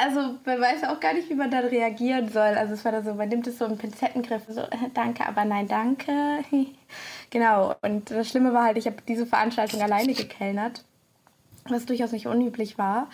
Also 0.00 0.36
man 0.44 0.60
weiß 0.60 0.84
auch 0.84 1.00
gar 1.00 1.12
nicht, 1.12 1.28
wie 1.28 1.34
man 1.34 1.50
dann 1.50 1.64
reagieren 1.64 2.28
soll. 2.28 2.54
Also 2.56 2.74
es 2.74 2.84
war 2.84 2.92
da 2.92 3.02
so, 3.02 3.14
man 3.14 3.28
nimmt 3.28 3.48
es 3.48 3.58
so 3.58 3.64
im 3.64 3.76
Pinzettengriff, 3.76 4.42
so 4.48 4.62
danke, 4.94 5.26
aber 5.26 5.44
nein, 5.44 5.66
danke. 5.66 6.12
genau. 7.30 7.74
Und 7.82 8.10
das 8.10 8.28
Schlimme 8.28 8.52
war 8.52 8.64
halt, 8.64 8.78
ich 8.78 8.86
habe 8.86 8.98
diese 9.08 9.26
Veranstaltung 9.26 9.82
alleine 9.82 10.14
gekellnert, 10.14 10.84
was 11.68 11.86
durchaus 11.86 12.12
nicht 12.12 12.28
unüblich 12.28 12.78
war. 12.78 13.08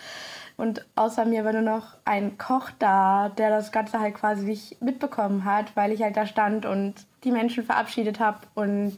Und 0.57 0.85
außer 0.95 1.25
mir 1.25 1.43
war 1.43 1.53
nur 1.53 1.61
noch 1.61 1.95
ein 2.05 2.37
Koch 2.37 2.69
da, 2.79 3.29
der 3.29 3.49
das 3.49 3.71
Ganze 3.71 3.99
halt 3.99 4.15
quasi 4.15 4.45
nicht 4.45 4.81
mitbekommen 4.81 5.43
hat, 5.43 5.75
weil 5.75 5.91
ich 5.91 6.01
halt 6.01 6.15
da 6.15 6.25
stand 6.25 6.65
und 6.65 6.93
die 7.23 7.31
Menschen 7.31 7.63
verabschiedet 7.63 8.19
habe. 8.19 8.39
Und 8.53 8.95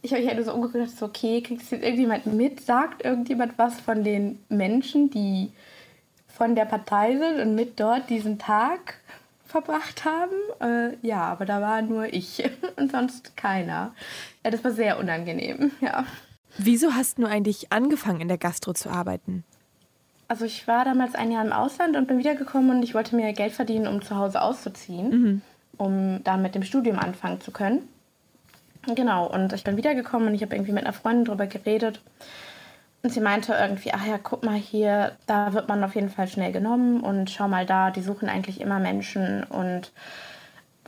ich 0.00 0.12
habe 0.12 0.22
mich 0.22 0.32
halt 0.32 0.44
so 0.44 0.54
umgeguckt, 0.54 0.90
so, 0.90 1.06
okay, 1.06 1.42
kriegst 1.42 1.70
du 1.70 1.76
jetzt 1.76 1.84
irgendjemand 1.84 2.26
mit? 2.26 2.60
Sagt 2.60 3.04
irgendjemand 3.04 3.58
was 3.58 3.78
von 3.78 4.04
den 4.04 4.38
Menschen, 4.48 5.10
die 5.10 5.52
von 6.28 6.54
der 6.54 6.64
Partei 6.64 7.16
sind 7.18 7.40
und 7.40 7.54
mit 7.54 7.78
dort 7.78 8.08
diesen 8.08 8.38
Tag 8.38 8.98
verbracht 9.44 10.04
haben? 10.06 10.34
Äh, 10.60 10.96
ja, 11.06 11.24
aber 11.24 11.44
da 11.44 11.60
war 11.60 11.82
nur 11.82 12.12
ich 12.12 12.42
und 12.76 12.90
sonst 12.90 13.36
keiner. 13.36 13.94
Ja, 14.44 14.50
das 14.50 14.64
war 14.64 14.70
sehr 14.70 14.98
unangenehm, 14.98 15.72
ja. 15.80 16.06
Wieso 16.58 16.94
hast 16.94 17.18
du 17.18 17.26
eigentlich 17.26 17.70
angefangen, 17.70 18.22
in 18.22 18.28
der 18.28 18.38
Gastro 18.38 18.72
zu 18.72 18.88
arbeiten? 18.88 19.44
Also 20.28 20.44
ich 20.44 20.66
war 20.66 20.84
damals 20.84 21.14
ein 21.14 21.30
Jahr 21.30 21.44
im 21.44 21.52
Ausland 21.52 21.96
und 21.96 22.08
bin 22.08 22.18
wiedergekommen 22.18 22.70
und 22.70 22.82
ich 22.82 22.94
wollte 22.94 23.14
mir 23.14 23.32
Geld 23.32 23.52
verdienen, 23.52 23.86
um 23.86 24.02
zu 24.02 24.16
Hause 24.16 24.42
auszuziehen, 24.42 25.10
mhm. 25.10 25.42
um 25.76 26.24
dann 26.24 26.42
mit 26.42 26.54
dem 26.54 26.64
Studium 26.64 26.98
anfangen 26.98 27.40
zu 27.40 27.52
können. 27.52 27.88
Genau, 28.94 29.26
und 29.26 29.52
ich 29.52 29.64
bin 29.64 29.76
wiedergekommen 29.76 30.28
und 30.28 30.34
ich 30.34 30.42
habe 30.42 30.54
irgendwie 30.54 30.72
mit 30.72 30.84
einer 30.84 30.92
Freundin 30.92 31.24
darüber 31.24 31.46
geredet. 31.46 32.00
Und 33.02 33.10
sie 33.10 33.20
meinte 33.20 33.52
irgendwie, 33.52 33.92
ach 33.92 34.04
ja, 34.04 34.18
guck 34.18 34.44
mal 34.44 34.56
hier, 34.56 35.12
da 35.26 35.52
wird 35.52 35.68
man 35.68 35.84
auf 35.84 35.94
jeden 35.94 36.10
Fall 36.10 36.26
schnell 36.26 36.50
genommen 36.50 37.00
und 37.00 37.30
schau 37.30 37.46
mal 37.46 37.66
da, 37.66 37.90
die 37.90 38.02
suchen 38.02 38.28
eigentlich 38.28 38.60
immer 38.60 38.80
Menschen 38.80 39.44
und 39.44 39.92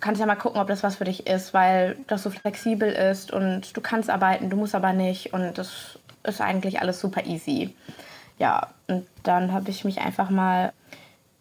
kannst 0.00 0.21
ja 0.21 0.26
mal 0.26 0.37
gucken, 0.37 0.61
ob 0.61 0.68
das 0.68 0.83
was 0.83 0.97
für 0.97 1.04
dich 1.04 1.26
ist, 1.26 1.54
weil 1.54 1.97
das 2.07 2.23
so 2.23 2.30
flexibel 2.30 2.90
ist 2.90 3.33
und 3.33 3.76
du 3.76 3.80
kannst 3.80 4.11
arbeiten, 4.11 4.50
du 4.50 4.57
musst 4.57 4.75
aber 4.75 4.92
nicht 4.92 5.33
und 5.33 5.59
das 5.59 5.99
ist 6.25 6.40
eigentlich 6.40 6.80
alles 6.80 7.00
super 7.00 7.25
easy. 7.25 7.75
Ja, 8.38 8.68
und 8.87 9.07
dann 9.23 9.52
habe 9.52 9.68
ich 9.71 9.85
mich 9.85 10.00
einfach 10.00 10.30
mal 10.30 10.73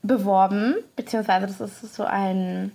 beworben, 0.02 0.76
beziehungsweise 0.96 1.48
das 1.48 1.62
ist 1.62 1.96
so 1.96 2.04
ein 2.04 2.74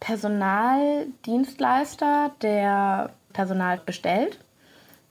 Personaldienstleister, 0.00 2.32
der 2.42 3.10
Personal 3.32 3.80
bestellt 3.84 4.40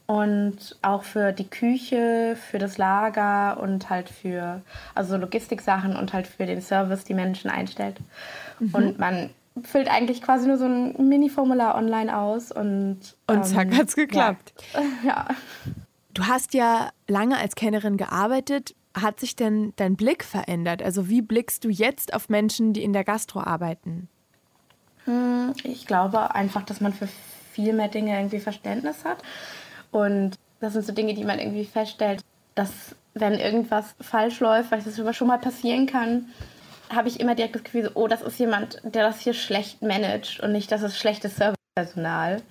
und 0.05 0.77
auch 0.81 1.03
für 1.03 1.31
die 1.31 1.49
Küche, 1.49 2.37
für 2.49 2.59
das 2.59 2.77
Lager 2.77 3.61
und 3.61 3.89
halt 3.89 4.09
für 4.09 4.61
also 4.93 5.15
Logistiksachen 5.15 5.95
und 5.95 6.11
halt 6.11 6.27
für 6.27 6.45
den 6.45 6.61
Service 6.61 7.05
die 7.05 7.13
Menschen 7.13 7.49
einstellt. 7.49 7.95
Mhm. 8.59 8.75
Und 8.75 8.99
man 8.99 9.29
füllt 9.63 9.89
eigentlich 9.89 10.21
quasi 10.21 10.47
nur 10.47 10.57
so 10.57 10.65
ein 10.65 11.07
Mini-Formular 11.07 11.75
online 11.75 12.17
aus 12.17 12.51
und. 12.51 12.99
Und 13.27 13.45
zack, 13.45 13.71
ähm, 13.71 13.77
hat's 13.77 13.95
geklappt. 13.95 14.53
Ja. 14.73 14.81
ja. 15.05 15.27
Du 16.13 16.27
hast 16.27 16.53
ja 16.53 16.91
lange 17.07 17.37
als 17.37 17.55
Kennerin 17.55 17.97
gearbeitet. 17.97 18.75
Hat 18.93 19.19
sich 19.19 19.35
denn 19.35 19.71
dein 19.77 19.95
Blick 19.95 20.23
verändert? 20.23 20.83
Also, 20.83 21.07
wie 21.07 21.21
blickst 21.21 21.63
du 21.63 21.69
jetzt 21.69 22.13
auf 22.13 22.27
Menschen, 22.27 22.73
die 22.73 22.83
in 22.83 22.91
der 22.91 23.05
Gastro 23.05 23.39
arbeiten? 23.39 24.09
Hm, 25.05 25.53
ich 25.63 25.87
glaube 25.87 26.35
einfach, 26.35 26.63
dass 26.63 26.81
man 26.81 26.93
für 26.93 27.07
viel 27.53 27.73
mehr 27.73 27.87
Dinge 27.87 28.17
irgendwie 28.17 28.39
Verständnis 28.39 29.05
hat. 29.05 29.23
Und 29.91 30.37
das 30.59 30.73
sind 30.73 30.85
so 30.85 30.93
Dinge, 30.93 31.13
die 31.13 31.23
man 31.23 31.39
irgendwie 31.39 31.65
feststellt, 31.65 32.21
dass 32.55 32.95
wenn 33.13 33.33
irgendwas 33.33 33.95
falsch 33.99 34.39
läuft, 34.39 34.71
weil 34.71 34.81
das 34.81 35.17
schon 35.17 35.27
mal 35.27 35.39
passieren 35.39 35.85
kann, 35.85 36.29
habe 36.89 37.07
ich 37.07 37.19
immer 37.19 37.35
direkt 37.35 37.55
das 37.55 37.63
Gefühl, 37.63 37.91
oh, 37.93 38.07
das 38.07 38.21
ist 38.21 38.39
jemand, 38.39 38.81
der 38.83 39.03
das 39.03 39.19
hier 39.19 39.33
schlecht 39.33 39.81
managt 39.81 40.39
und 40.41 40.51
nicht, 40.51 40.71
das 40.71 40.81
ist 40.81 40.97
schlechtes 40.97 41.35
Servicepersonal. 41.35 42.41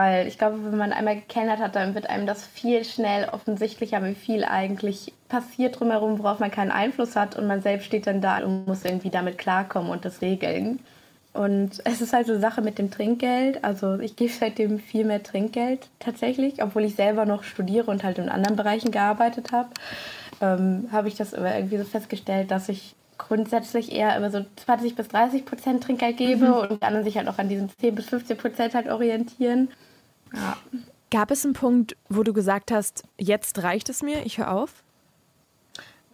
Weil 0.00 0.28
ich 0.28 0.38
glaube, 0.38 0.58
wenn 0.62 0.78
man 0.78 0.92
einmal 0.92 1.16
gekennert 1.16 1.58
hat, 1.58 1.74
dann 1.74 1.96
wird 1.96 2.08
einem 2.08 2.24
das 2.24 2.46
viel 2.46 2.84
schnell 2.84 3.28
offensichtlicher, 3.30 4.00
wie 4.04 4.14
viel 4.14 4.44
eigentlich 4.44 5.12
passiert 5.28 5.80
drumherum, 5.80 6.20
worauf 6.20 6.38
man 6.38 6.52
keinen 6.52 6.70
Einfluss 6.70 7.16
hat 7.16 7.34
und 7.36 7.48
man 7.48 7.62
selbst 7.62 7.86
steht 7.86 8.06
dann 8.06 8.20
da 8.20 8.38
und 8.38 8.68
muss 8.68 8.84
irgendwie 8.84 9.10
damit 9.10 9.38
klarkommen 9.38 9.90
und 9.90 10.04
das 10.04 10.22
regeln. 10.22 10.78
Und 11.32 11.82
es 11.82 12.00
ist 12.00 12.12
halt 12.12 12.28
so 12.28 12.38
Sache 12.38 12.62
mit 12.62 12.78
dem 12.78 12.92
Trinkgeld. 12.92 13.64
Also 13.64 13.98
ich 13.98 14.14
gebe 14.14 14.32
seitdem 14.32 14.78
viel 14.78 15.04
mehr 15.04 15.24
Trinkgeld 15.24 15.88
tatsächlich, 15.98 16.62
obwohl 16.62 16.84
ich 16.84 16.94
selber 16.94 17.26
noch 17.26 17.42
studiere 17.42 17.90
und 17.90 18.04
halt 18.04 18.18
in 18.18 18.28
anderen 18.28 18.54
Bereichen 18.54 18.92
gearbeitet 18.92 19.50
habe. 19.50 19.70
Ähm, 20.40 20.86
habe 20.92 21.08
ich 21.08 21.16
das 21.16 21.34
aber 21.34 21.56
irgendwie 21.56 21.78
so 21.78 21.84
festgestellt, 21.84 22.52
dass 22.52 22.68
ich 22.68 22.94
grundsätzlich 23.18 23.90
eher 23.90 24.16
immer 24.16 24.30
so 24.30 24.46
20 24.64 24.94
bis 24.94 25.08
30 25.08 25.44
Prozent 25.44 25.82
Trinkgeld 25.82 26.18
gebe 26.18 26.46
mhm. 26.46 26.54
und 26.54 26.70
die 26.70 26.82
anderen 26.82 27.04
sich 27.04 27.16
halt 27.16 27.26
auch 27.26 27.38
an 27.38 27.48
diesen 27.48 27.68
10 27.80 27.96
bis 27.96 28.06
15 28.06 28.36
Prozent 28.36 28.74
halt 28.74 28.88
orientieren. 28.88 29.68
Ja. 30.34 30.56
Gab 31.10 31.30
es 31.30 31.44
einen 31.44 31.54
Punkt, 31.54 31.96
wo 32.08 32.22
du 32.22 32.32
gesagt 32.32 32.70
hast, 32.70 33.04
jetzt 33.16 33.62
reicht 33.62 33.88
es 33.88 34.02
mir, 34.02 34.26
ich 34.26 34.38
höre 34.38 34.52
auf? 34.52 34.82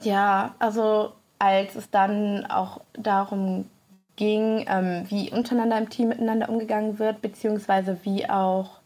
Ja, 0.01 0.55
also 0.59 1.13
als 1.39 1.75
es 1.75 1.91
dann 1.91 2.47
auch 2.47 2.81
darum 2.93 3.69
ging, 4.17 4.65
ähm, 4.69 5.05
wie 5.09 5.31
untereinander 5.31 5.79
im 5.79 5.91
Team 5.91 6.09
miteinander 6.09 6.49
umgegangen 6.49 6.99
wird, 6.99 7.21
beziehungsweise 7.23 7.99
wie 8.05 8.29
auch 8.29 8.81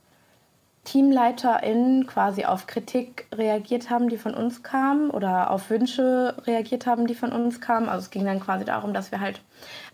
TeamleiterInnen 0.84 2.06
quasi 2.06 2.44
auf 2.44 2.66
Kritik 2.66 3.26
reagiert 3.34 3.90
haben, 3.90 4.08
die 4.08 4.16
von 4.16 4.34
uns 4.34 4.62
kamen 4.62 5.10
oder 5.10 5.50
auf 5.50 5.68
Wünsche 5.68 6.34
reagiert 6.46 6.86
haben, 6.86 7.06
die 7.06 7.14
von 7.14 7.32
uns 7.32 7.60
kamen. 7.60 7.88
Also 7.88 8.04
es 8.04 8.10
ging 8.10 8.24
dann 8.24 8.40
quasi 8.40 8.64
darum, 8.64 8.94
dass 8.94 9.12
wir 9.12 9.20
halt 9.20 9.40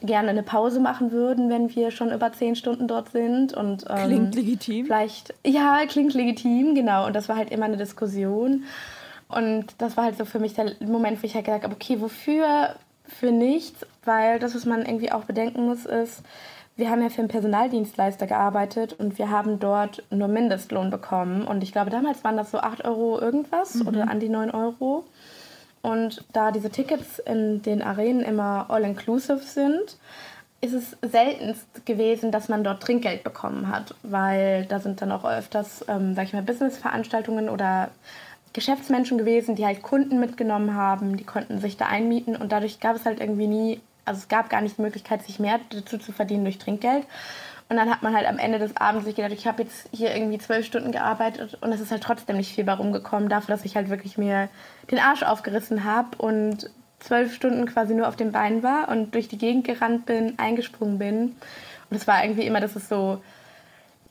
gerne 0.02 0.30
eine 0.30 0.42
Pause 0.42 0.78
machen 0.78 1.10
würden, 1.10 1.50
wenn 1.50 1.74
wir 1.74 1.90
schon 1.90 2.12
über 2.12 2.32
zehn 2.32 2.54
Stunden 2.54 2.86
dort 2.86 3.10
sind. 3.10 3.54
Und, 3.54 3.84
ähm, 3.88 4.06
klingt 4.06 4.34
legitim. 4.36 4.86
Vielleicht, 4.86 5.34
ja, 5.44 5.84
klingt 5.86 6.14
legitim, 6.14 6.74
genau. 6.74 7.06
Und 7.06 7.16
das 7.16 7.28
war 7.28 7.36
halt 7.36 7.50
immer 7.50 7.64
eine 7.64 7.76
Diskussion. 7.76 8.64
Und 9.28 9.66
das 9.78 9.96
war 9.96 10.04
halt 10.04 10.16
so 10.16 10.24
für 10.24 10.38
mich 10.38 10.54
der 10.54 10.72
Moment, 10.80 11.20
wo 11.22 11.26
ich 11.26 11.34
halt 11.34 11.46
gesagt 11.46 11.64
habe, 11.64 11.74
okay, 11.74 12.00
wofür? 12.00 12.76
Für 13.06 13.32
nichts, 13.32 13.84
weil 14.04 14.38
das, 14.38 14.54
was 14.54 14.64
man 14.64 14.86
irgendwie 14.86 15.12
auch 15.12 15.24
bedenken 15.24 15.66
muss, 15.66 15.84
ist, 15.84 16.22
wir 16.76 16.90
haben 16.90 17.02
ja 17.02 17.08
für 17.08 17.20
einen 17.20 17.28
Personaldienstleister 17.28 18.26
gearbeitet 18.26 18.94
und 18.94 19.18
wir 19.18 19.30
haben 19.30 19.60
dort 19.60 20.02
nur 20.10 20.28
Mindestlohn 20.28 20.90
bekommen. 20.90 21.46
Und 21.46 21.62
ich 21.62 21.72
glaube, 21.72 21.90
damals 21.90 22.24
waren 22.24 22.36
das 22.36 22.50
so 22.50 22.58
8 22.58 22.84
Euro 22.84 23.20
irgendwas 23.20 23.76
mhm. 23.76 23.88
oder 23.88 24.10
an 24.10 24.18
die 24.18 24.28
9 24.28 24.50
Euro. 24.50 25.04
Und 25.82 26.24
da 26.32 26.50
diese 26.50 26.70
Tickets 26.70 27.18
in 27.20 27.62
den 27.62 27.82
Arenen 27.82 28.22
immer 28.22 28.66
all-inclusive 28.70 29.38
sind, 29.38 29.98
ist 30.60 30.72
es 30.72 30.96
seltenst 31.02 31.84
gewesen, 31.84 32.32
dass 32.32 32.48
man 32.48 32.64
dort 32.64 32.82
Trinkgeld 32.82 33.22
bekommen 33.22 33.68
hat, 33.68 33.94
weil 34.02 34.64
da 34.64 34.80
sind 34.80 35.02
dann 35.02 35.12
auch 35.12 35.24
öfters, 35.24 35.84
ähm, 35.88 36.14
sag 36.14 36.24
ich 36.24 36.32
mal, 36.32 36.42
Businessveranstaltungen 36.42 37.50
oder 37.50 37.90
Geschäftsmenschen 38.54 39.18
gewesen, 39.18 39.56
die 39.56 39.66
halt 39.66 39.82
Kunden 39.82 40.18
mitgenommen 40.18 40.74
haben, 40.74 41.18
die 41.18 41.24
konnten 41.24 41.58
sich 41.58 41.76
da 41.76 41.86
einmieten 41.86 42.34
und 42.34 42.50
dadurch 42.50 42.80
gab 42.80 42.96
es 42.96 43.04
halt 43.04 43.20
irgendwie 43.20 43.46
nie 43.46 43.80
also 44.04 44.18
es 44.18 44.28
gab 44.28 44.50
gar 44.50 44.60
nicht 44.60 44.78
die 44.78 44.82
Möglichkeit, 44.82 45.22
sich 45.22 45.38
mehr 45.38 45.60
dazu 45.70 45.98
zu 45.98 46.12
verdienen 46.12 46.44
durch 46.44 46.58
Trinkgeld. 46.58 47.06
Und 47.68 47.76
dann 47.76 47.90
hat 47.90 48.02
man 48.02 48.14
halt 48.14 48.26
am 48.26 48.38
Ende 48.38 48.58
des 48.58 48.76
Abends 48.76 49.06
sich 49.06 49.16
gedacht, 49.16 49.32
ich 49.32 49.46
habe 49.46 49.62
jetzt 49.62 49.88
hier 49.90 50.14
irgendwie 50.14 50.38
zwölf 50.38 50.66
Stunden 50.66 50.92
gearbeitet 50.92 51.56
und 51.62 51.72
es 51.72 51.80
ist 51.80 51.90
halt 51.90 52.02
trotzdem 52.02 52.36
nicht 52.36 52.54
viel 52.54 52.64
bei 52.64 52.74
rumgekommen, 52.74 53.30
dafür, 53.30 53.54
dass 53.54 53.64
ich 53.64 53.74
halt 53.74 53.88
wirklich 53.88 54.18
mir 54.18 54.48
den 54.90 54.98
Arsch 54.98 55.22
aufgerissen 55.22 55.84
habe 55.84 56.16
und 56.18 56.70
zwölf 57.00 57.34
Stunden 57.34 57.66
quasi 57.66 57.94
nur 57.94 58.08
auf 58.08 58.16
den 58.16 58.32
Beinen 58.32 58.62
war 58.62 58.88
und 58.88 59.14
durch 59.14 59.28
die 59.28 59.38
Gegend 59.38 59.66
gerannt 59.66 60.04
bin, 60.04 60.38
eingesprungen 60.38 60.98
bin. 60.98 61.36
Und 61.90 61.96
es 61.96 62.06
war 62.06 62.22
irgendwie 62.22 62.46
immer, 62.46 62.60
dass 62.60 62.76
es 62.76 62.88
so 62.88 63.22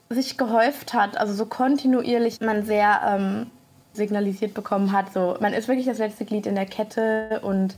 sich 0.10 0.38
gehäuft 0.38 0.94
hat, 0.94 1.18
also 1.18 1.34
so 1.34 1.46
kontinuierlich 1.46 2.42
man 2.42 2.66
sehr 2.66 3.02
ähm, 3.06 3.52
signalisiert 3.94 4.54
bekommen 4.54 4.92
hat, 4.92 5.14
so 5.14 5.38
man 5.40 5.54
ist 5.54 5.68
wirklich 5.68 5.86
das 5.86 6.00
letzte 6.00 6.26
Glied 6.26 6.46
in 6.46 6.56
der 6.56 6.66
Kette 6.66 7.40
und 7.44 7.76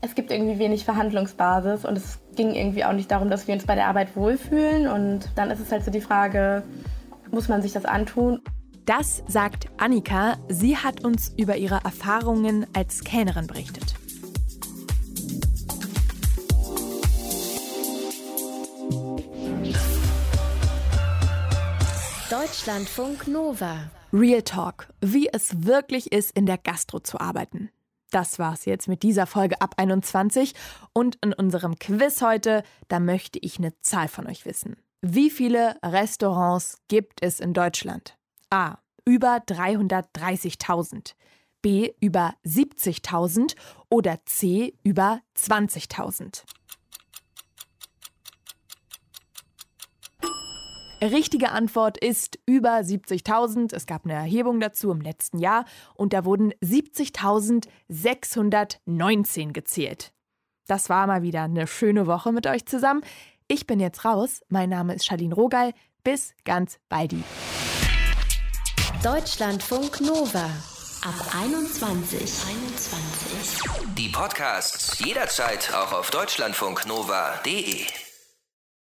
es 0.00 0.14
gibt 0.14 0.30
irgendwie 0.30 0.58
wenig 0.58 0.84
Verhandlungsbasis 0.84 1.84
und 1.84 1.96
es 1.96 2.18
ging 2.36 2.54
irgendwie 2.54 2.84
auch 2.84 2.92
nicht 2.92 3.10
darum, 3.10 3.30
dass 3.30 3.48
wir 3.48 3.54
uns 3.54 3.66
bei 3.66 3.74
der 3.74 3.86
Arbeit 3.86 4.14
wohlfühlen. 4.16 4.86
Und 4.88 5.30
dann 5.34 5.50
ist 5.50 5.60
es 5.60 5.72
halt 5.72 5.84
so 5.84 5.90
die 5.90 6.00
Frage, 6.00 6.62
muss 7.30 7.48
man 7.48 7.62
sich 7.62 7.72
das 7.72 7.84
antun? 7.84 8.40
Das 8.84 9.24
sagt 9.26 9.68
Annika. 9.78 10.36
Sie 10.48 10.76
hat 10.76 11.04
uns 11.04 11.32
über 11.36 11.56
ihre 11.56 11.80
Erfahrungen 11.84 12.66
als 12.72 13.02
Kellnerin 13.02 13.46
berichtet. 13.46 13.94
Deutschlandfunk 22.30 23.26
Nova. 23.28 23.90
Real 24.12 24.42
Talk, 24.42 24.88
wie 25.00 25.28
es 25.32 25.66
wirklich 25.66 26.12
ist, 26.12 26.36
in 26.36 26.46
der 26.46 26.58
Gastro 26.58 27.00
zu 27.00 27.20
arbeiten. 27.20 27.70
Das 28.10 28.38
war's 28.38 28.64
jetzt 28.64 28.88
mit 28.88 29.02
dieser 29.02 29.26
Folge 29.26 29.60
ab 29.60 29.74
21 29.78 30.54
und 30.92 31.16
in 31.22 31.32
unserem 31.32 31.78
Quiz 31.78 32.22
heute, 32.22 32.62
da 32.88 33.00
möchte 33.00 33.38
ich 33.40 33.58
eine 33.58 33.78
Zahl 33.80 34.08
von 34.08 34.26
euch 34.26 34.46
wissen. 34.46 34.76
Wie 35.02 35.30
viele 35.30 35.76
Restaurants 35.84 36.78
gibt 36.88 37.22
es 37.22 37.40
in 37.40 37.52
Deutschland? 37.52 38.16
A. 38.50 38.78
Über 39.04 39.36
330.000. 39.36 41.14
B. 41.62 41.92
Über 42.00 42.34
70.000 42.44 43.54
oder 43.88 44.18
C. 44.24 44.74
Über 44.82 45.20
20.000. 45.36 46.42
Richtige 51.02 51.50
Antwort 51.50 51.98
ist 51.98 52.38
über 52.46 52.78
70.000. 52.78 53.74
Es 53.74 53.84
gab 53.86 54.04
eine 54.04 54.14
Erhebung 54.14 54.60
dazu 54.60 54.90
im 54.90 55.02
letzten 55.02 55.38
Jahr 55.38 55.64
und 55.94 56.12
da 56.12 56.24
wurden 56.24 56.52
70.619 56.62 59.52
gezählt. 59.52 60.12
Das 60.66 60.88
war 60.88 61.06
mal 61.06 61.22
wieder 61.22 61.42
eine 61.42 61.66
schöne 61.66 62.06
Woche 62.06 62.32
mit 62.32 62.46
euch 62.46 62.64
zusammen. 62.66 63.02
Ich 63.46 63.66
bin 63.66 63.78
jetzt 63.78 64.04
raus. 64.04 64.40
Mein 64.48 64.70
Name 64.70 64.94
ist 64.94 65.04
Charlene 65.06 65.34
Rogal. 65.34 65.72
Bis 66.02 66.34
ganz 66.44 66.78
baldi. 66.88 67.22
Deutschlandfunk 69.02 70.00
Nova. 70.00 70.48
Ab 71.02 71.14
21. 71.38 72.20
21. 72.20 73.70
Die 73.96 74.08
Podcasts 74.08 74.98
jederzeit 74.98 75.74
auch 75.74 75.92
auf 75.92 76.10
deutschlandfunknova.de. 76.10 78.05